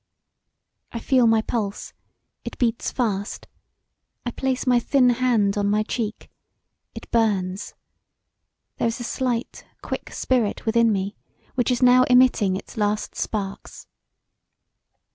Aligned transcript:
I 0.91 0.97
feel 0.97 1.27
my 1.27 1.43
pulse; 1.43 1.93
it 2.43 2.57
beats 2.57 2.89
fast: 2.91 3.45
I 4.25 4.31
place 4.31 4.65
my 4.65 4.79
thin 4.79 5.11
hand 5.11 5.59
on 5.59 5.69
my 5.69 5.83
cheek; 5.83 6.31
it 6.95 7.11
burns: 7.11 7.75
there 8.77 8.87
is 8.87 8.99
a 8.99 9.03
slight, 9.03 9.63
quick 9.83 10.11
spirit 10.11 10.65
within 10.65 10.91
me 10.91 11.17
which 11.53 11.69
is 11.69 11.83
now 11.83 12.01
emitting 12.05 12.55
its 12.55 12.77
last 12.77 13.13
sparks. 13.15 13.85